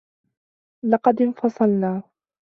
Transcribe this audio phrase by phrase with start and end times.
[0.83, 2.03] لقد انفصلنا.